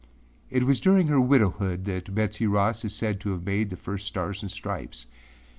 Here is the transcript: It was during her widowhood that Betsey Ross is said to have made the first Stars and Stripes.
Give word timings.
It 0.49 0.63
was 0.63 0.81
during 0.81 1.05
her 1.09 1.21
widowhood 1.21 1.85
that 1.85 2.15
Betsey 2.15 2.47
Ross 2.47 2.83
is 2.83 2.91
said 2.95 3.19
to 3.19 3.29
have 3.33 3.45
made 3.45 3.69
the 3.69 3.77
first 3.77 4.07
Stars 4.07 4.41
and 4.41 4.49
Stripes. 4.49 5.05